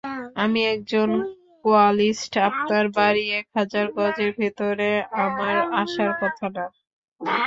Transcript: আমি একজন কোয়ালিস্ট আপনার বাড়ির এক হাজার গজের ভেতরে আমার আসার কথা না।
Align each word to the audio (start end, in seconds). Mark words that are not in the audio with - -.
আমি 0.35 0.61
একজন 0.73 1.09
কোয়ালিস্ট 1.65 2.33
আপনার 2.49 2.85
বাড়ির 2.97 3.29
এক 3.39 3.47
হাজার 3.57 3.85
গজের 3.95 4.31
ভেতরে 4.39 4.89
আমার 5.23 5.55
আসার 5.81 6.11
কথা 6.21 6.47
না। 6.55 6.65